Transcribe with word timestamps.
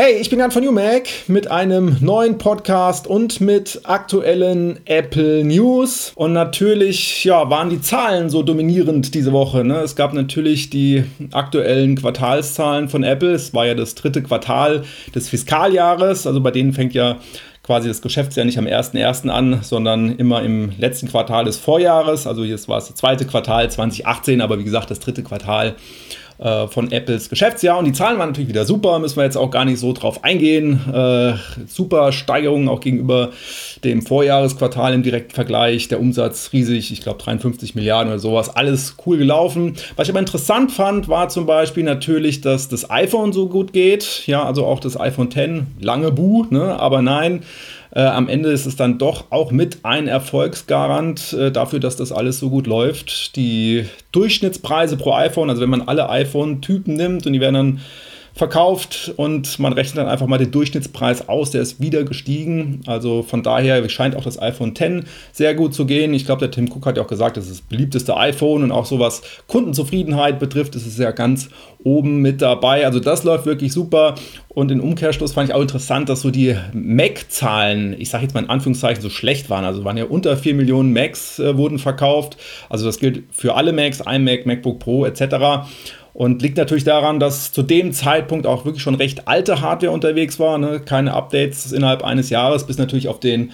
Hey, 0.00 0.12
ich 0.20 0.30
bin 0.30 0.38
Jan 0.38 0.52
von 0.52 0.64
UMac 0.64 1.08
mit 1.26 1.50
einem 1.50 1.96
neuen 2.00 2.38
Podcast 2.38 3.08
und 3.08 3.40
mit 3.40 3.80
aktuellen 3.82 4.78
Apple 4.84 5.42
News. 5.42 6.12
Und 6.14 6.34
natürlich 6.34 7.24
ja, 7.24 7.50
waren 7.50 7.68
die 7.68 7.80
Zahlen 7.80 8.30
so 8.30 8.44
dominierend 8.44 9.12
diese 9.12 9.32
Woche. 9.32 9.64
Ne? 9.64 9.80
Es 9.80 9.96
gab 9.96 10.12
natürlich 10.14 10.70
die 10.70 11.02
aktuellen 11.32 11.96
Quartalszahlen 11.96 12.88
von 12.88 13.02
Apple. 13.02 13.32
Es 13.32 13.52
war 13.54 13.66
ja 13.66 13.74
das 13.74 13.96
dritte 13.96 14.22
Quartal 14.22 14.84
des 15.16 15.28
Fiskaljahres. 15.28 16.28
Also 16.28 16.40
bei 16.42 16.52
denen 16.52 16.74
fängt 16.74 16.94
ja 16.94 17.16
quasi 17.64 17.88
das 17.88 18.00
Geschäftsjahr 18.00 18.46
nicht 18.46 18.58
am 18.58 18.66
1.1. 18.66 19.28
an, 19.28 19.62
sondern 19.62 20.16
immer 20.16 20.44
im 20.44 20.70
letzten 20.78 21.08
Quartal 21.08 21.44
des 21.44 21.56
Vorjahres. 21.56 22.28
Also 22.28 22.44
jetzt 22.44 22.68
war 22.68 22.78
es 22.78 22.86
das 22.86 22.94
zweite 22.94 23.26
Quartal 23.26 23.68
2018, 23.68 24.42
aber 24.42 24.60
wie 24.60 24.64
gesagt 24.64 24.92
das 24.92 25.00
dritte 25.00 25.24
Quartal 25.24 25.74
äh, 26.38 26.68
von 26.68 26.90
Apples 26.92 27.28
Geschäftsjahr. 27.28 27.78
Und 27.78 27.84
die 27.84 27.92
Zahlen 27.92 28.18
waren 28.18 28.30
natürlich 28.30 28.48
wieder 28.48 28.64
super, 28.64 28.98
müssen 28.98 29.16
wir 29.16 29.24
jetzt 29.24 29.36
auch 29.36 29.50
gar 29.50 29.64
nicht 29.64 29.78
so 29.78 29.92
drauf 29.92 30.24
eingehen. 30.24 30.80
Äh, 30.92 31.34
super 31.66 32.12
Steigerungen 32.12 32.68
auch 32.68 32.80
gegenüber 32.80 33.30
dem 33.84 34.02
Vorjahresquartal 34.02 34.94
im 34.94 35.02
direkten 35.02 35.34
Vergleich. 35.34 35.88
Der 35.88 36.00
Umsatz 36.00 36.50
riesig, 36.52 36.92
ich 36.92 37.02
glaube 37.02 37.22
53 37.22 37.74
Milliarden 37.74 38.12
oder 38.12 38.18
sowas. 38.18 38.54
Alles 38.54 38.96
cool 39.06 39.18
gelaufen. 39.18 39.74
Was 39.96 40.06
ich 40.06 40.12
aber 40.12 40.20
interessant 40.20 40.72
fand, 40.72 41.08
war 41.08 41.28
zum 41.28 41.46
Beispiel 41.46 41.84
natürlich, 41.84 42.40
dass 42.40 42.68
das 42.68 42.90
iPhone 42.90 43.32
so 43.32 43.48
gut 43.48 43.72
geht. 43.72 44.26
Ja, 44.26 44.44
also 44.44 44.64
auch 44.64 44.80
das 44.80 44.98
iPhone 44.98 45.28
X, 45.28 45.64
lange 45.80 46.12
Bu, 46.12 46.46
ne? 46.50 46.78
aber 46.78 47.02
nein. 47.02 47.42
Äh, 47.90 48.02
am 48.02 48.28
Ende 48.28 48.50
ist 48.50 48.66
es 48.66 48.76
dann 48.76 48.98
doch 48.98 49.30
auch 49.30 49.50
mit 49.50 49.78
ein 49.84 50.08
Erfolgsgarant 50.08 51.32
äh, 51.32 51.50
dafür, 51.50 51.80
dass 51.80 51.96
das 51.96 52.12
alles 52.12 52.38
so 52.38 52.50
gut 52.50 52.66
läuft. 52.66 53.36
Die 53.36 53.86
Durchschnittspreise 54.12 54.96
pro 54.96 55.14
iPhone, 55.14 55.48
also 55.48 55.62
wenn 55.62 55.70
man 55.70 55.82
alle 55.82 56.08
iPhone-Typen 56.10 56.94
nimmt 56.94 57.26
und 57.26 57.32
die 57.32 57.40
werden 57.40 57.54
dann 57.54 57.80
verkauft 58.38 59.12
und 59.16 59.58
man 59.58 59.72
rechnet 59.72 59.98
dann 59.98 60.06
einfach 60.06 60.28
mal 60.28 60.38
den 60.38 60.52
Durchschnittspreis 60.52 61.28
aus, 61.28 61.50
der 61.50 61.60
ist 61.60 61.80
wieder 61.80 62.04
gestiegen. 62.04 62.82
Also 62.86 63.24
von 63.24 63.42
daher 63.42 63.86
scheint 63.88 64.14
auch 64.14 64.22
das 64.22 64.40
iPhone 64.40 64.74
X 64.78 65.08
sehr 65.32 65.56
gut 65.56 65.74
zu 65.74 65.86
gehen. 65.86 66.14
Ich 66.14 66.24
glaube, 66.24 66.38
der 66.38 66.52
Tim 66.52 66.70
Cook 66.70 66.86
hat 66.86 66.96
ja 66.96 67.02
auch 67.02 67.08
gesagt, 67.08 67.36
das 67.36 67.46
ist 67.46 67.50
das 67.50 67.60
beliebteste 67.62 68.16
iPhone 68.16 68.62
und 68.62 68.70
auch 68.70 68.86
so 68.86 69.00
was 69.00 69.22
Kundenzufriedenheit 69.48 70.38
betrifft, 70.38 70.76
ist 70.76 70.86
es 70.86 70.96
ja 70.98 71.10
ganz 71.10 71.48
oben 71.82 72.18
mit 72.18 72.40
dabei. 72.40 72.86
Also 72.86 73.00
das 73.00 73.24
läuft 73.24 73.44
wirklich 73.44 73.72
super. 73.72 74.14
Und 74.48 74.70
im 74.70 74.80
Umkehrschluss 74.80 75.32
fand 75.32 75.48
ich 75.48 75.54
auch 75.54 75.60
interessant, 75.60 76.08
dass 76.08 76.20
so 76.20 76.30
die 76.30 76.54
Mac-Zahlen, 76.72 77.96
ich 77.98 78.08
sage 78.08 78.22
jetzt 78.22 78.34
mal 78.34 78.44
in 78.44 78.50
Anführungszeichen, 78.50 79.02
so 79.02 79.10
schlecht 79.10 79.50
waren. 79.50 79.64
Also 79.64 79.84
waren 79.84 79.96
ja 79.96 80.04
unter 80.04 80.36
4 80.36 80.54
Millionen 80.54 80.92
Macs 80.92 81.40
äh, 81.40 81.56
wurden 81.56 81.80
verkauft. 81.80 82.36
Also 82.68 82.86
das 82.86 83.00
gilt 83.00 83.24
für 83.32 83.56
alle 83.56 83.72
Macs, 83.72 84.00
iMac, 84.00 84.46
MacBook 84.46 84.78
Pro 84.78 85.04
etc. 85.04 85.66
Und 86.18 86.42
liegt 86.42 86.56
natürlich 86.56 86.82
daran, 86.82 87.20
dass 87.20 87.52
zu 87.52 87.62
dem 87.62 87.92
Zeitpunkt 87.92 88.44
auch 88.44 88.64
wirklich 88.64 88.82
schon 88.82 88.96
recht 88.96 89.28
alte 89.28 89.60
Hardware 89.60 89.92
unterwegs 89.92 90.40
war. 90.40 90.58
Ne? 90.58 90.80
Keine 90.80 91.14
Updates 91.14 91.70
innerhalb 91.70 92.02
eines 92.02 92.28
Jahres, 92.28 92.66
bis 92.66 92.76
natürlich 92.76 93.06
auf 93.06 93.20
den 93.20 93.52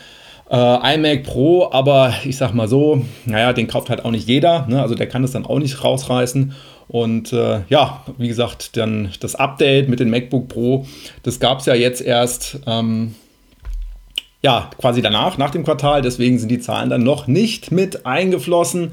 äh, 0.48 0.94
iMac 0.94 1.24
Pro. 1.24 1.68
Aber 1.70 2.14
ich 2.24 2.38
sag 2.38 2.54
mal 2.54 2.66
so, 2.66 3.04
naja, 3.26 3.52
den 3.52 3.66
kauft 3.66 3.90
halt 3.90 4.02
auch 4.06 4.10
nicht 4.10 4.26
jeder. 4.26 4.66
Ne? 4.66 4.80
Also 4.80 4.94
der 4.94 5.06
kann 5.06 5.20
das 5.20 5.32
dann 5.32 5.44
auch 5.44 5.58
nicht 5.58 5.84
rausreißen. 5.84 6.54
Und 6.88 7.34
äh, 7.34 7.60
ja, 7.68 8.02
wie 8.16 8.28
gesagt, 8.28 8.78
dann 8.78 9.10
das 9.20 9.34
Update 9.34 9.90
mit 9.90 10.00
dem 10.00 10.08
MacBook 10.08 10.48
Pro, 10.48 10.86
das 11.22 11.40
gab 11.40 11.58
es 11.60 11.66
ja 11.66 11.74
jetzt 11.74 12.00
erst. 12.00 12.60
Ähm, 12.66 13.14
ja, 14.40 14.70
quasi 14.78 15.02
danach, 15.02 15.36
nach 15.36 15.50
dem 15.50 15.64
Quartal. 15.64 16.00
Deswegen 16.00 16.38
sind 16.38 16.48
die 16.48 16.60
Zahlen 16.60 16.88
dann 16.88 17.02
noch 17.02 17.26
nicht 17.26 17.72
mit 17.72 18.06
eingeflossen. 18.06 18.92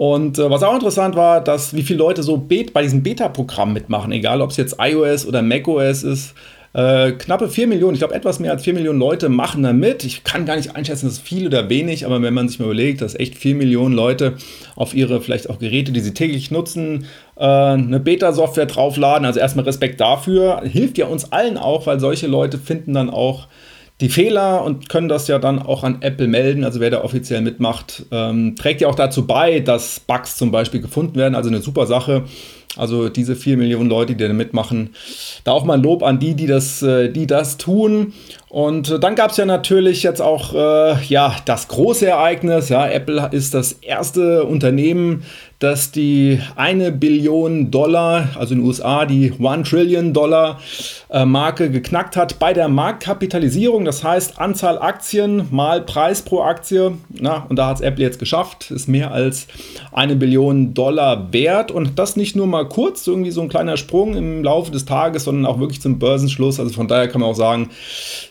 Und 0.00 0.38
äh, 0.38 0.48
was 0.48 0.62
auch 0.62 0.72
interessant 0.72 1.14
war, 1.14 1.44
dass 1.44 1.74
wie 1.74 1.82
viele 1.82 1.98
Leute 1.98 2.22
so 2.22 2.38
bei 2.38 2.80
diesem 2.80 3.02
Beta-Programm 3.02 3.74
mitmachen, 3.74 4.12
egal 4.12 4.40
ob 4.40 4.48
es 4.48 4.56
jetzt 4.56 4.76
iOS 4.80 5.26
oder 5.26 5.42
macOS 5.42 6.04
ist. 6.04 6.32
Äh, 6.72 7.12
knappe 7.12 7.50
4 7.50 7.66
Millionen, 7.66 7.92
ich 7.92 8.00
glaube 8.00 8.14
etwas 8.14 8.40
mehr 8.40 8.50
als 8.50 8.64
4 8.64 8.72
Millionen 8.72 8.98
Leute 8.98 9.28
machen 9.28 9.62
da 9.62 9.74
mit. 9.74 10.02
Ich 10.04 10.24
kann 10.24 10.46
gar 10.46 10.56
nicht 10.56 10.74
einschätzen, 10.74 11.04
das 11.04 11.18
viel 11.18 11.46
oder 11.46 11.68
wenig, 11.68 12.06
aber 12.06 12.22
wenn 12.22 12.32
man 12.32 12.48
sich 12.48 12.58
mal 12.58 12.64
überlegt, 12.64 13.02
dass 13.02 13.14
echt 13.14 13.34
4 13.34 13.54
Millionen 13.56 13.94
Leute 13.94 14.36
auf 14.74 14.94
ihre 14.94 15.20
vielleicht 15.20 15.50
auch 15.50 15.58
Geräte, 15.58 15.92
die 15.92 16.00
sie 16.00 16.14
täglich 16.14 16.50
nutzen, 16.50 17.04
äh, 17.36 17.44
eine 17.44 18.00
Beta-Software 18.00 18.64
draufladen, 18.64 19.26
also 19.26 19.38
erstmal 19.38 19.66
Respekt 19.66 20.00
dafür, 20.00 20.62
hilft 20.64 20.96
ja 20.96 21.08
uns 21.08 21.30
allen 21.30 21.58
auch, 21.58 21.86
weil 21.86 22.00
solche 22.00 22.26
Leute 22.26 22.56
finden 22.56 22.94
dann 22.94 23.10
auch 23.10 23.48
die 24.00 24.08
Fehler 24.08 24.64
und 24.64 24.88
können 24.88 25.08
das 25.08 25.28
ja 25.28 25.38
dann 25.38 25.60
auch 25.60 25.84
an 25.84 25.98
Apple 26.00 26.26
melden. 26.26 26.64
Also 26.64 26.80
wer 26.80 26.90
da 26.90 27.04
offiziell 27.04 27.42
mitmacht, 27.42 28.06
ähm, 28.10 28.56
trägt 28.56 28.80
ja 28.80 28.88
auch 28.88 28.94
dazu 28.94 29.26
bei, 29.26 29.60
dass 29.60 30.00
Bugs 30.00 30.36
zum 30.36 30.50
Beispiel 30.50 30.80
gefunden 30.80 31.16
werden. 31.16 31.34
Also 31.34 31.50
eine 31.50 31.60
super 31.60 31.86
Sache. 31.86 32.24
Also 32.76 33.08
diese 33.08 33.34
vier 33.34 33.56
Millionen 33.56 33.90
Leute, 33.90 34.14
die 34.14 34.26
da 34.26 34.32
mitmachen, 34.32 34.90
da 35.42 35.50
auch 35.50 35.64
mal 35.64 35.74
ein 35.74 35.82
Lob 35.82 36.04
an 36.04 36.20
die, 36.20 36.34
die 36.34 36.46
das, 36.46 36.82
äh, 36.82 37.08
die 37.08 37.26
das 37.26 37.56
tun. 37.56 38.12
Und 38.48 38.90
äh, 38.90 39.00
dann 39.00 39.16
gab 39.16 39.32
es 39.32 39.38
ja 39.38 39.44
natürlich 39.44 40.04
jetzt 40.04 40.22
auch 40.22 40.54
äh, 40.54 41.02
ja, 41.08 41.34
das 41.46 41.66
große 41.66 42.06
Ereignis. 42.06 42.68
Ja, 42.68 42.88
Apple 42.88 43.28
ist 43.32 43.54
das 43.54 43.72
erste 43.72 44.44
Unternehmen, 44.44 45.24
das 45.60 45.92
die 45.92 46.40
eine 46.56 46.90
Billion 46.90 47.70
Dollar, 47.70 48.30
also 48.38 48.54
in 48.54 48.60
den 48.60 48.66
USA 48.66 49.04
die 49.04 49.32
One 49.38 49.62
Trillion 49.62 50.14
Dollar 50.14 50.58
äh, 51.10 51.26
Marke 51.26 51.70
geknackt 51.70 52.16
hat 52.16 52.38
bei 52.38 52.54
der 52.54 52.68
Marktkapitalisierung. 52.68 53.84
Das 53.84 54.02
heißt 54.02 54.40
Anzahl 54.40 54.78
Aktien 54.78 55.46
mal 55.50 55.82
Preis 55.82 56.22
pro 56.22 56.40
Aktie. 56.40 56.92
Na, 57.10 57.44
und 57.50 57.56
da 57.56 57.68
hat 57.68 57.76
es 57.76 57.82
Apple 57.82 58.02
jetzt 58.02 58.18
geschafft, 58.18 58.70
ist 58.70 58.88
mehr 58.88 59.12
als 59.12 59.48
eine 59.92 60.16
Billion 60.16 60.72
Dollar 60.72 61.30
wert. 61.32 61.70
Und 61.70 61.98
das 61.98 62.16
nicht 62.16 62.34
nur 62.34 62.46
mal 62.46 62.66
kurz, 62.66 63.06
irgendwie 63.06 63.30
so 63.30 63.42
ein 63.42 63.50
kleiner 63.50 63.76
Sprung 63.76 64.14
im 64.14 64.42
Laufe 64.42 64.72
des 64.72 64.86
Tages, 64.86 65.24
sondern 65.24 65.44
auch 65.44 65.60
wirklich 65.60 65.82
zum 65.82 65.98
Börsenschluss. 65.98 66.58
Also 66.58 66.72
von 66.72 66.88
daher 66.88 67.08
kann 67.08 67.20
man 67.20 67.28
auch 67.28 67.36
sagen, 67.36 67.68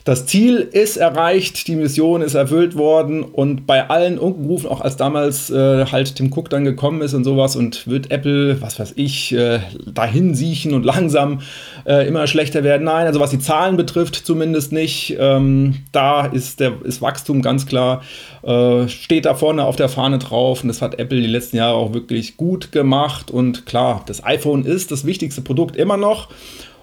das 0.02 0.26
Ziel 0.26 0.56
ist 0.56 0.96
erreicht, 0.96 1.68
die 1.68 1.76
Mission 1.76 2.22
ist 2.22 2.34
erfüllt 2.34 2.76
worden 2.76 3.22
und 3.22 3.68
bei 3.68 3.88
allen 3.88 4.18
Unkenrufen, 4.18 4.68
auch 4.68 4.80
als 4.80 4.96
damals 4.96 5.48
äh, 5.50 5.86
halt 5.86 6.16
Tim 6.16 6.32
Cook 6.32 6.50
dann 6.50 6.64
gekommen 6.64 7.02
ist 7.02 7.19
und 7.20 7.24
sowas 7.24 7.54
und 7.54 7.86
wird 7.86 8.10
Apple, 8.10 8.62
was 8.62 8.78
weiß 8.78 8.94
ich, 8.96 9.32
äh, 9.32 9.60
dahin 9.86 10.34
siechen 10.34 10.72
und 10.72 10.84
langsam 10.84 11.40
äh, 11.86 12.08
immer 12.08 12.26
schlechter 12.26 12.64
werden. 12.64 12.84
Nein, 12.84 13.06
also 13.06 13.20
was 13.20 13.30
die 13.30 13.38
Zahlen 13.38 13.76
betrifft, 13.76 14.14
zumindest 14.14 14.72
nicht. 14.72 15.16
Ähm, 15.18 15.76
da 15.92 16.24
ist 16.24 16.60
der 16.60 16.72
ist 16.82 17.02
Wachstum 17.02 17.42
ganz 17.42 17.66
klar, 17.66 18.02
äh, 18.42 18.88
steht 18.88 19.26
da 19.26 19.34
vorne 19.34 19.64
auf 19.64 19.76
der 19.76 19.90
Fahne 19.90 20.18
drauf 20.18 20.62
und 20.62 20.68
das 20.68 20.80
hat 20.80 20.98
Apple 20.98 21.20
die 21.20 21.26
letzten 21.26 21.58
Jahre 21.58 21.74
auch 21.74 21.92
wirklich 21.92 22.38
gut 22.38 22.72
gemacht 22.72 23.30
und 23.30 23.66
klar, 23.66 24.02
das 24.06 24.24
iPhone 24.24 24.64
ist 24.64 24.90
das 24.90 25.04
wichtigste 25.04 25.42
Produkt 25.42 25.76
immer 25.76 25.98
noch. 25.98 26.28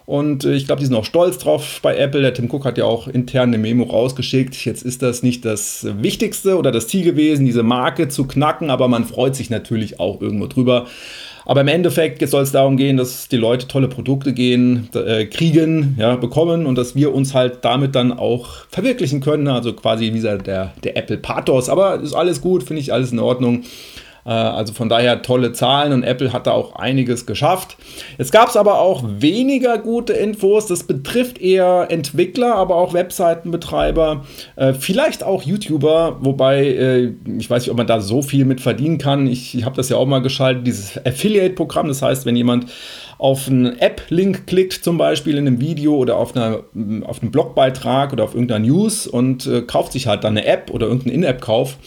Und 0.07 0.45
äh, 0.45 0.53
ich 0.53 0.66
glaube, 0.66 0.79
die 0.79 0.85
sind 0.85 0.95
auch 0.95 1.03
stolz 1.03 1.38
drauf 1.38 1.79
bei 1.81 1.97
Apple. 1.97 2.22
Der 2.22 2.34
Tim 2.34 2.50
Cook 2.50 2.63
hat 2.63 2.78
ja 2.78 2.85
auch 2.85 3.09
intern 3.09 3.50
eine 3.50 3.57
Memo 3.57 3.84
rausgeschickt. 3.84 4.56
Jetzt 4.63 4.84
ist 4.84 5.01
das 5.01 5.22
nicht 5.22 5.44
das 5.44 5.85
Wichtigste 6.01 6.57
oder 6.57 6.72
das 6.72 6.88
Ziel 6.88 7.03
gewesen, 7.03 7.45
diese 7.45 7.62
Marke 7.62 8.07
zu 8.07 8.25
knacken, 8.25 8.69
aber 8.69 8.88
man 8.88 9.03
freut 9.03 9.35
sich 9.35 9.50
natürlich 9.50 10.00
auch 10.00 10.22
irgendwo 10.22 10.47
drüber. 10.47 10.88
Aber 11.44 11.59
im 11.59 11.68
Endeffekt 11.68 12.25
soll 12.25 12.44
es 12.44 12.53
darum 12.53 12.78
gehen, 12.78 12.95
dass 12.95 13.28
die 13.28 13.35
Leute 13.35 13.68
tolle 13.68 13.90
Produkte 13.90 14.31
gehen, 14.31 14.88
äh, 14.95 15.25
kriegen, 15.25 15.97
ja, 16.00 16.16
bekommen 16.16 16.66
und 16.66 16.78
dass 16.78 16.95
wir 16.95 17.13
uns 17.13 17.34
halt 17.34 17.59
damit 17.66 17.94
dann 17.94 18.13
auch 18.13 18.66
verwirklichen 18.69 19.19
können. 19.19 19.50
Also 19.50 19.74
quasi 19.74 20.13
wie 20.13 20.22
der, 20.22 20.38
der 20.81 20.95
Apple 20.95 21.18
Pathos. 21.18 21.68
Aber 21.68 22.00
ist 22.00 22.13
alles 22.13 22.39
gut, 22.39 22.63
finde 22.63 22.81
ich 22.81 22.94
alles 22.94 23.12
in 23.12 23.19
Ordnung. 23.19 23.63
Äh, 24.28 24.32
also 24.32 24.74
von 24.74 24.90
daher 24.90 25.22
tolle 25.22 25.54
Zahlen 25.54 25.94
und 25.94 26.04
Apple 26.04 26.34
hat 26.34 26.46
da 26.46 26.52
auch 26.52 26.76
einiges 26.76 27.26
geschafft. 27.26 27.78
Jetzt 28.18 28.32
gab 28.32 28.50
es 28.50 28.58
aber 28.58 28.80
auch 28.80 29.04
weniger 29.08 29.78
gute 29.78 30.14
Infos. 30.14 30.68
Das 30.68 30.84
betrifft 30.84 31.40
eher 31.40 31.88
Entwickler, 31.90 32.56
aber 32.56 32.76
auch 32.76 32.94
Webseitenbetreiber, 32.94 34.26
äh, 34.58 34.74
vielleicht 34.74 35.24
auch 35.24 35.44
YouTuber, 35.44 36.18
wobei 36.20 36.66
äh, 36.66 37.14
ich 37.38 37.50
weiß 37.50 37.64
nicht, 37.64 37.72
ob 37.72 37.78
man 37.78 37.88
da 37.88 38.02
so 38.02 38.22
viel 38.22 38.44
mit 38.44 38.60
verdienen 38.60 38.98
kann. 38.98 39.28
Ich, 39.28 39.64
habe 39.64 39.76
das 39.76 39.90
ja 39.90 39.98
auch 39.98 40.06
mal 40.06 40.22
geschaltet, 40.22 40.68
dieses 40.68 40.98
Affiliate-Programm. 41.06 41.88
Das 41.88 42.01
heißt, 42.01 42.25
wenn 42.25 42.36
jemand 42.36 42.68
auf 43.18 43.48
einen 43.48 43.80
App-Link 43.80 44.46
klickt, 44.46 44.74
zum 44.74 44.98
Beispiel 44.98 45.38
in 45.38 45.48
einem 45.48 45.60
Video 45.60 45.96
oder 45.96 46.18
auf, 46.18 46.36
einer, 46.36 46.63
auf 47.04 47.22
einen 47.22 47.31
Blogbeitrag 47.31 48.13
oder 48.13 48.25
auf 48.25 48.36
irgendeiner 48.36 48.66
News 48.66 49.07
und 49.07 49.50
kauft 49.66 49.94
sich 49.94 50.06
halt 50.06 50.24
dann 50.24 50.38
eine 50.38 50.46
App 50.46 50.69
oder 50.72 50.86
irgendeinen 50.86 51.24
In-App-Kauf, 51.24 51.78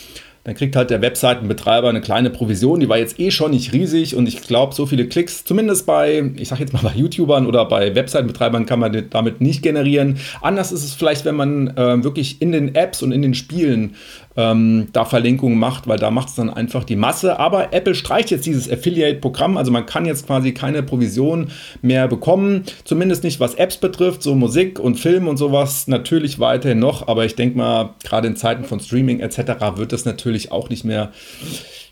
dann 0.44 0.54
kriegt 0.54 0.74
halt 0.74 0.88
der 0.88 1.02
Webseitenbetreiber 1.02 1.88
eine 1.88 2.00
kleine 2.00 2.30
Provision, 2.30 2.80
die 2.80 2.88
war 2.88 2.96
jetzt 2.96 3.20
eh 3.20 3.30
schon 3.30 3.50
nicht 3.50 3.74
riesig 3.74 4.16
und 4.16 4.26
ich 4.26 4.40
glaube, 4.40 4.74
so 4.74 4.86
viele 4.86 5.06
Klicks, 5.06 5.44
zumindest 5.44 5.84
bei, 5.84 6.32
ich 6.36 6.48
sag 6.48 6.60
jetzt 6.60 6.72
mal 6.72 6.82
bei 6.82 6.94
YouTubern 6.94 7.46
oder 7.46 7.66
bei 7.66 7.94
Webseitenbetreibern, 7.94 8.64
kann 8.64 8.80
man 8.80 9.10
damit 9.10 9.40
nicht 9.42 9.62
generieren. 9.62 10.18
Anders 10.40 10.72
ist 10.72 10.84
es 10.84 10.94
vielleicht, 10.94 11.26
wenn 11.26 11.34
man 11.34 11.68
äh, 11.76 12.02
wirklich 12.02 12.40
in 12.40 12.52
den 12.52 12.74
Apps 12.74 13.02
und 13.02 13.12
in 13.12 13.20
den 13.20 13.34
Spielen 13.34 13.96
ähm, 14.36 14.88
da 14.92 15.04
Verlinkungen 15.04 15.58
macht, 15.58 15.88
weil 15.88 15.98
da 15.98 16.10
macht 16.10 16.28
es 16.28 16.34
dann 16.34 16.50
einfach 16.50 16.84
die 16.84 16.96
Masse. 16.96 17.38
Aber 17.38 17.72
Apple 17.72 17.94
streicht 17.94 18.30
jetzt 18.30 18.46
dieses 18.46 18.70
Affiliate-Programm, 18.70 19.56
also 19.56 19.72
man 19.72 19.86
kann 19.86 20.06
jetzt 20.06 20.26
quasi 20.26 20.52
keine 20.52 20.82
Provision 20.82 21.50
mehr 21.82 22.08
bekommen, 22.08 22.64
zumindest 22.84 23.24
nicht 23.24 23.40
was 23.40 23.54
Apps 23.54 23.76
betrifft, 23.76 24.22
so 24.22 24.34
Musik 24.34 24.78
und 24.78 24.96
Film 24.96 25.28
und 25.28 25.36
sowas 25.36 25.88
natürlich 25.88 26.38
weiterhin 26.38 26.78
noch, 26.78 27.08
aber 27.08 27.24
ich 27.24 27.34
denke 27.34 27.58
mal, 27.58 27.94
gerade 28.04 28.28
in 28.28 28.36
Zeiten 28.36 28.64
von 28.64 28.80
Streaming 28.80 29.20
etc. 29.20 29.76
wird 29.76 29.92
das 29.92 30.04
natürlich 30.04 30.52
auch 30.52 30.68
nicht 30.68 30.84
mehr 30.84 31.10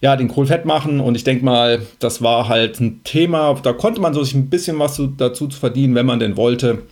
ja, 0.01 0.17
den 0.17 0.29
Kohl 0.29 0.47
fett 0.47 0.65
machen. 0.65 1.01
Und 1.01 1.17
ich 1.17 1.25
denke 1.25 1.45
mal, 1.45 1.83
das 1.99 2.23
war 2.23 2.49
halt 2.49 2.81
ein 2.81 3.03
Thema, 3.05 3.59
da 3.63 3.73
konnte 3.73 4.01
man 4.01 4.15
so 4.15 4.23
sich 4.23 4.35
ein 4.35 4.49
bisschen 4.49 4.79
was 4.79 5.01
dazu 5.17 5.49
verdienen, 5.51 5.95
wenn 5.95 6.07
man 6.07 6.21
denn 6.21 6.37
wollte. 6.37 6.83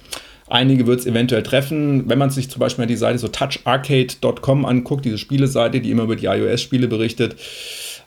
Einige 0.48 0.87
wird 0.87 1.00
es 1.00 1.06
eventuell 1.06 1.43
treffen, 1.43 2.08
wenn 2.08 2.19
man 2.19 2.31
sich 2.31 2.48
zum 2.50 2.60
Beispiel 2.60 2.87
die 2.87 2.96
Seite 2.96 3.19
so 3.19 3.28
toucharcade.com 3.28 4.64
anguckt, 4.64 5.04
diese 5.04 5.19
Spieleseite, 5.19 5.81
die 5.81 5.90
immer 5.90 6.04
über 6.04 6.16
die 6.16 6.26
iOS-Spiele 6.26 6.87
berichtet. 6.87 7.37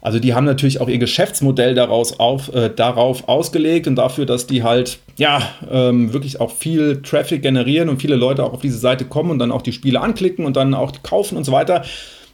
Also 0.02 0.20
die 0.20 0.34
haben 0.34 0.46
natürlich 0.46 0.80
auch 0.80 0.88
ihr 0.88 0.98
Geschäftsmodell 0.98 1.76
daraus 1.76 2.20
auf, 2.20 2.54
äh, 2.54 2.70
darauf 2.74 3.28
ausgelegt 3.28 3.86
und 3.86 3.98
dafür, 3.98 4.26
dass 4.26 4.48
die 4.48 4.64
halt 4.64 5.00
ja 5.18 5.42
ähm, 5.70 6.14
wirklich 6.14 6.40
auch 6.40 6.52
viel 6.52 7.02
Traffic 7.02 7.42
generieren 7.42 7.90
und 7.90 8.02
viele 8.02 8.16
Leute 8.16 8.46
auch 8.46 8.54
auf 8.54 8.62
diese 8.62 8.78
Seite 8.78 9.04
kommen 9.04 9.32
und 9.32 9.40
dann 9.40 9.52
auch 9.52 9.62
die 9.62 9.74
Spiele 9.74 10.00
anklicken 10.00 10.46
und 10.46 10.56
dann 10.56 10.74
auch 10.74 10.94
kaufen 11.04 11.38
und 11.38 11.44
so 11.44 11.52
weiter 11.52 11.84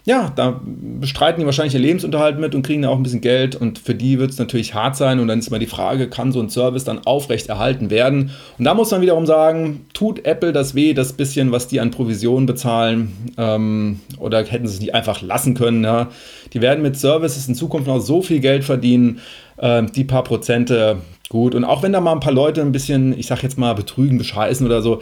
ja, 0.05 0.31
da 0.35 0.61
bestreiten 0.63 1.39
die 1.39 1.47
wahrscheinlich 1.47 1.73
ihr 1.73 1.79
Lebensunterhalt 1.79 2.37
mit 2.39 2.53
und 2.53 2.61
kriegen 2.61 2.83
da 2.83 2.89
auch 2.89 2.95
ein 2.95 3.01
bisschen 3.01 3.21
Geld 3.21 3.55
und 3.55 3.79
für 3.79 3.95
die 3.95 4.19
wird 4.19 4.29
es 4.29 4.37
natürlich 4.37 4.75
hart 4.75 4.95
sein 4.95 5.19
und 5.19 5.27
dann 5.27 5.39
ist 5.39 5.47
immer 5.47 5.57
die 5.57 5.65
Frage, 5.65 6.07
kann 6.07 6.31
so 6.31 6.39
ein 6.39 6.49
Service 6.49 6.83
dann 6.83 7.07
aufrecht 7.07 7.49
erhalten 7.49 7.89
werden? 7.89 8.29
Und 8.59 8.65
da 8.65 8.75
muss 8.75 8.91
man 8.91 9.01
wiederum 9.01 9.25
sagen, 9.25 9.87
tut 9.93 10.23
Apple 10.23 10.53
das 10.53 10.75
weh, 10.75 10.93
das 10.93 11.13
bisschen, 11.13 11.51
was 11.51 11.67
die 11.67 11.79
an 11.79 11.89
Provisionen 11.89 12.45
bezahlen 12.45 13.13
ähm, 13.39 13.99
oder 14.19 14.45
hätten 14.45 14.67
sie 14.67 14.75
es 14.75 14.79
nicht 14.79 14.93
einfach 14.93 15.23
lassen 15.23 15.55
können? 15.55 15.83
Ja? 15.83 16.09
Die 16.53 16.61
werden 16.61 16.83
mit 16.83 16.97
Services 16.97 17.47
in 17.47 17.55
Zukunft 17.55 17.87
noch 17.87 17.99
so 17.99 18.21
viel 18.21 18.41
Geld 18.41 18.63
verdienen, 18.63 19.21
äh, 19.57 19.81
die 19.83 20.03
paar 20.03 20.23
Prozente 20.23 20.97
gut 21.29 21.55
und 21.55 21.63
auch 21.63 21.81
wenn 21.81 21.93
da 21.93 21.99
mal 21.99 22.11
ein 22.11 22.19
paar 22.19 22.31
Leute 22.31 22.61
ein 22.61 22.71
bisschen, 22.71 23.17
ich 23.17 23.25
sag 23.25 23.41
jetzt 23.41 23.57
mal, 23.57 23.73
betrügen, 23.73 24.19
bescheißen 24.19 24.67
oder 24.67 24.83
so, 24.83 25.01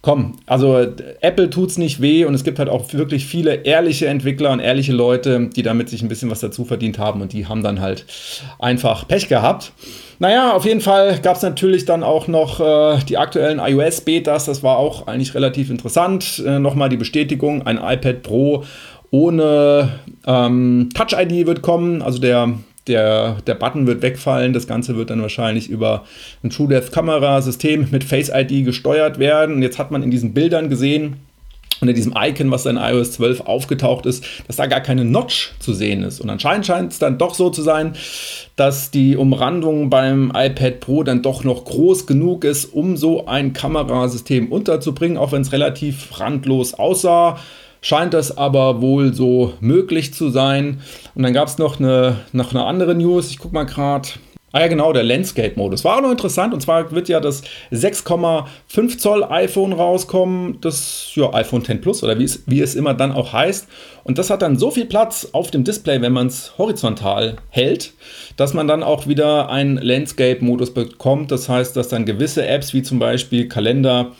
komm, 0.00 0.36
also 0.46 0.78
Apple 1.20 1.50
tut 1.50 1.70
es 1.70 1.78
nicht 1.78 2.00
weh 2.00 2.24
und 2.24 2.34
es 2.34 2.44
gibt 2.44 2.58
halt 2.58 2.68
auch 2.68 2.92
wirklich 2.92 3.26
viele 3.26 3.64
ehrliche 3.64 4.06
Entwickler 4.06 4.52
und 4.52 4.60
ehrliche 4.60 4.92
Leute, 4.92 5.50
die 5.54 5.62
damit 5.62 5.88
sich 5.88 6.02
ein 6.02 6.08
bisschen 6.08 6.30
was 6.30 6.40
dazu 6.40 6.64
verdient 6.64 6.98
haben 6.98 7.20
und 7.20 7.32
die 7.32 7.46
haben 7.46 7.62
dann 7.62 7.80
halt 7.80 8.06
einfach 8.58 9.08
Pech 9.08 9.28
gehabt. 9.28 9.72
Naja, 10.20 10.52
auf 10.52 10.64
jeden 10.64 10.80
Fall 10.80 11.18
gab 11.20 11.36
es 11.36 11.42
natürlich 11.42 11.84
dann 11.84 12.02
auch 12.02 12.28
noch 12.28 12.60
äh, 12.60 12.98
die 13.08 13.18
aktuellen 13.18 13.60
iOS-Betas, 13.60 14.46
das 14.46 14.62
war 14.62 14.76
auch 14.76 15.06
eigentlich 15.06 15.34
relativ 15.34 15.70
interessant. 15.70 16.42
Äh, 16.44 16.58
Nochmal 16.58 16.88
die 16.88 16.96
Bestätigung, 16.96 17.66
ein 17.66 17.78
iPad 17.78 18.22
Pro 18.22 18.64
ohne 19.10 20.00
ähm, 20.26 20.90
Touch-ID 20.94 21.46
wird 21.46 21.62
kommen, 21.62 22.02
also 22.02 22.18
der 22.18 22.52
der, 22.88 23.36
der 23.46 23.54
Button 23.54 23.86
wird 23.86 24.02
wegfallen. 24.02 24.52
Das 24.52 24.66
Ganze 24.66 24.96
wird 24.96 25.10
dann 25.10 25.22
wahrscheinlich 25.22 25.68
über 25.68 26.04
ein 26.42 26.50
True 26.50 26.68
Death 26.68 26.92
Kamerasystem 26.92 27.88
mit 27.90 28.04
Face 28.04 28.30
ID 28.34 28.64
gesteuert 28.64 29.18
werden. 29.18 29.56
Und 29.56 29.62
jetzt 29.62 29.78
hat 29.78 29.90
man 29.90 30.02
in 30.02 30.10
diesen 30.10 30.34
Bildern 30.34 30.68
gesehen, 30.68 31.16
unter 31.80 31.94
diesem 31.94 32.14
Icon, 32.16 32.50
was 32.50 32.66
in 32.66 32.76
iOS 32.76 33.12
12 33.12 33.42
aufgetaucht 33.42 34.06
ist, 34.06 34.24
dass 34.46 34.56
da 34.56 34.66
gar 34.66 34.80
keine 34.80 35.04
Notch 35.04 35.52
zu 35.60 35.72
sehen 35.72 36.02
ist. 36.02 36.20
Und 36.20 36.30
anscheinend 36.30 36.66
scheint 36.66 36.92
es 36.92 36.98
dann 36.98 37.18
doch 37.18 37.34
so 37.34 37.50
zu 37.50 37.62
sein, 37.62 37.92
dass 38.56 38.90
die 38.90 39.16
Umrandung 39.16 39.90
beim 39.90 40.32
iPad 40.34 40.80
Pro 40.80 41.02
dann 41.04 41.22
doch 41.22 41.44
noch 41.44 41.64
groß 41.64 42.06
genug 42.06 42.44
ist, 42.44 42.64
um 42.66 42.96
so 42.96 43.26
ein 43.26 43.52
Kamerasystem 43.52 44.50
unterzubringen, 44.50 45.18
auch 45.18 45.32
wenn 45.32 45.42
es 45.42 45.52
relativ 45.52 46.18
randlos 46.18 46.74
aussah 46.74 47.38
scheint 47.80 48.14
das 48.14 48.36
aber 48.36 48.80
wohl 48.80 49.14
so 49.14 49.54
möglich 49.60 50.14
zu 50.14 50.30
sein. 50.30 50.80
Und 51.14 51.22
dann 51.22 51.32
gab 51.32 51.48
es 51.48 51.58
noch 51.58 51.78
eine, 51.78 52.16
noch 52.32 52.52
eine 52.52 52.64
andere 52.64 52.94
News. 52.94 53.30
Ich 53.30 53.38
gucke 53.38 53.54
mal 53.54 53.64
gerade. 53.64 54.08
Ah 54.50 54.60
ja, 54.60 54.68
genau, 54.68 54.94
der 54.94 55.02
Landscape-Modus. 55.02 55.84
War 55.84 55.98
auch 55.98 56.00
noch 56.00 56.10
interessant. 56.10 56.54
Und 56.54 56.62
zwar 56.62 56.90
wird 56.90 57.10
ja 57.10 57.20
das 57.20 57.42
6,5 57.70 58.96
Zoll 58.96 59.22
iPhone 59.24 59.74
rauskommen. 59.74 60.58
Das 60.62 61.10
ja, 61.14 61.32
iPhone 61.34 61.62
10 61.62 61.82
Plus 61.82 62.02
oder 62.02 62.18
wie 62.18 62.24
es, 62.24 62.44
wie 62.46 62.62
es 62.62 62.74
immer 62.74 62.94
dann 62.94 63.12
auch 63.12 63.34
heißt. 63.34 63.68
Und 64.04 64.16
das 64.16 64.30
hat 64.30 64.40
dann 64.40 64.56
so 64.56 64.70
viel 64.70 64.86
Platz 64.86 65.28
auf 65.32 65.50
dem 65.50 65.64
Display, 65.64 66.00
wenn 66.00 66.14
man 66.14 66.28
es 66.28 66.56
horizontal 66.56 67.36
hält, 67.50 67.92
dass 68.38 68.54
man 68.54 68.66
dann 68.66 68.82
auch 68.82 69.06
wieder 69.06 69.50
einen 69.50 69.76
Landscape-Modus 69.76 70.72
bekommt. 70.72 71.30
Das 71.30 71.50
heißt, 71.50 71.76
dass 71.76 71.88
dann 71.88 72.06
gewisse 72.06 72.46
Apps 72.46 72.72
wie 72.72 72.82
zum 72.82 72.98
Beispiel 72.98 73.48
Kalender 73.48 74.12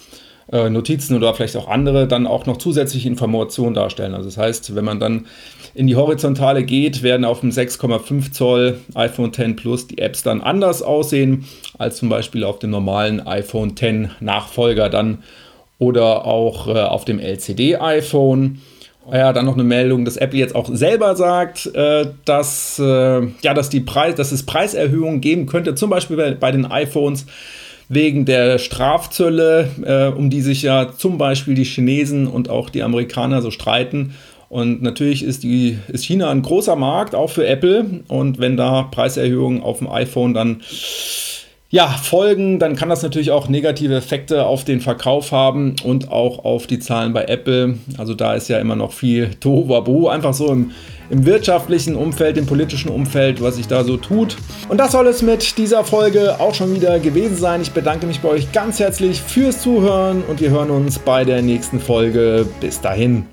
äh, 0.50 0.70
Notizen 0.70 1.16
oder 1.16 1.34
vielleicht 1.34 1.56
auch 1.56 1.68
andere 1.68 2.06
dann 2.06 2.26
auch 2.26 2.46
noch 2.46 2.56
zusätzliche 2.56 3.08
Informationen 3.08 3.74
darstellen. 3.74 4.14
Also 4.14 4.28
das 4.28 4.38
heißt, 4.38 4.74
wenn 4.74 4.84
man 4.84 5.00
dann 5.00 5.26
in 5.74 5.86
die 5.86 5.96
Horizontale 5.96 6.64
geht, 6.64 7.02
werden 7.02 7.24
auf 7.24 7.40
dem 7.40 7.50
6,5 7.50 8.32
Zoll 8.32 8.80
iPhone 8.94 9.32
10 9.32 9.56
Plus 9.56 9.86
die 9.86 9.98
Apps 9.98 10.22
dann 10.22 10.40
anders 10.40 10.82
aussehen 10.82 11.44
als 11.76 11.98
zum 11.98 12.08
Beispiel 12.08 12.44
auf 12.44 12.58
dem 12.58 12.70
normalen 12.70 13.26
iPhone 13.26 13.76
10 13.76 14.10
Nachfolger 14.20 14.88
dann 14.88 15.22
oder 15.78 16.24
auch 16.24 16.66
äh, 16.68 16.80
auf 16.80 17.04
dem 17.04 17.18
LCD-iPhone. 17.18 18.60
Ja, 19.10 19.32
dann 19.32 19.46
noch 19.46 19.54
eine 19.54 19.64
Meldung, 19.64 20.04
dass 20.04 20.18
Apple 20.18 20.38
jetzt 20.38 20.54
auch 20.54 20.68
selber 20.70 21.16
sagt, 21.16 21.66
äh, 21.74 22.06
dass, 22.26 22.78
äh, 22.78 23.26
ja, 23.42 23.54
dass, 23.54 23.70
die 23.70 23.80
Preis, 23.80 24.16
dass 24.16 24.32
es 24.32 24.44
Preiserhöhungen 24.44 25.22
geben 25.22 25.46
könnte, 25.46 25.74
zum 25.74 25.88
Beispiel 25.88 26.16
bei, 26.16 26.32
bei 26.32 26.52
den 26.52 26.66
iPhones 26.66 27.24
wegen 27.88 28.24
der 28.24 28.58
Strafzölle, 28.58 29.68
äh, 29.84 30.06
um 30.08 30.30
die 30.30 30.42
sich 30.42 30.62
ja 30.62 30.92
zum 30.96 31.18
Beispiel 31.18 31.54
die 31.54 31.64
Chinesen 31.64 32.26
und 32.26 32.50
auch 32.50 32.70
die 32.70 32.82
Amerikaner 32.82 33.42
so 33.42 33.50
streiten. 33.50 34.14
Und 34.48 34.82
natürlich 34.82 35.22
ist, 35.22 35.42
die, 35.42 35.78
ist 35.88 36.04
China 36.04 36.30
ein 36.30 36.42
großer 36.42 36.76
Markt, 36.76 37.14
auch 37.14 37.30
für 37.30 37.46
Apple. 37.46 38.02
Und 38.08 38.38
wenn 38.38 38.56
da 38.56 38.82
Preiserhöhungen 38.82 39.62
auf 39.62 39.78
dem 39.78 39.88
iPhone 39.88 40.34
dann 40.34 40.62
ja, 41.70 41.86
folgen, 41.86 42.58
dann 42.58 42.76
kann 42.76 42.88
das 42.88 43.02
natürlich 43.02 43.30
auch 43.30 43.48
negative 43.48 43.94
Effekte 43.94 44.46
auf 44.46 44.64
den 44.64 44.80
Verkauf 44.80 45.32
haben 45.32 45.76
und 45.84 46.10
auch 46.10 46.44
auf 46.44 46.66
die 46.66 46.78
Zahlen 46.78 47.12
bei 47.12 47.24
Apple. 47.24 47.74
Also 47.98 48.14
da 48.14 48.34
ist 48.34 48.48
ja 48.48 48.58
immer 48.58 48.74
noch 48.74 48.92
viel 48.92 49.34
Tohuwabohu, 49.34 50.08
einfach 50.08 50.32
so 50.32 50.50
im, 50.50 50.70
im 51.10 51.26
wirtschaftlichen 51.26 51.94
Umfeld, 51.94 52.38
im 52.38 52.46
politischen 52.46 52.88
Umfeld, 52.88 53.42
was 53.42 53.56
sich 53.56 53.68
da 53.68 53.84
so 53.84 53.98
tut. 53.98 54.36
Und 54.70 54.78
das 54.78 54.92
soll 54.92 55.06
es 55.08 55.20
mit 55.20 55.58
dieser 55.58 55.84
Folge 55.84 56.40
auch 56.40 56.54
schon 56.54 56.74
wieder 56.74 56.98
gewesen 57.00 57.36
sein. 57.36 57.60
Ich 57.60 57.72
bedanke 57.72 58.06
mich 58.06 58.20
bei 58.20 58.30
euch 58.30 58.50
ganz 58.52 58.80
herzlich 58.80 59.20
fürs 59.20 59.60
Zuhören 59.60 60.22
und 60.26 60.40
wir 60.40 60.48
hören 60.48 60.70
uns 60.70 60.98
bei 60.98 61.24
der 61.24 61.42
nächsten 61.42 61.80
Folge. 61.80 62.46
Bis 62.60 62.80
dahin. 62.80 63.28